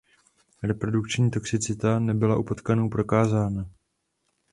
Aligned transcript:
Reprodukční 0.63 1.31
toxicita 1.31 1.99
nebyla 1.99 2.37
u 2.37 2.43
potkanů 2.43 2.89
prokázána. 2.89 3.69